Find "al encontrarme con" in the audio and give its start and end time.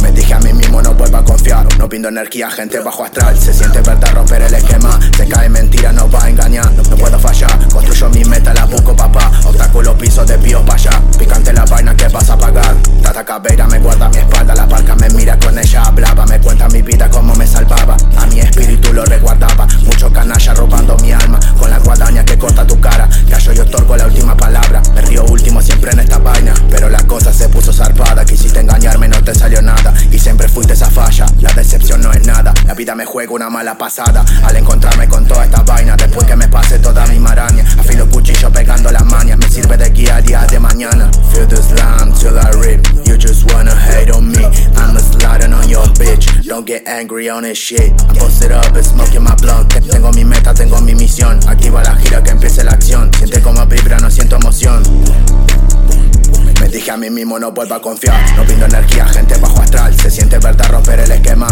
34.42-35.26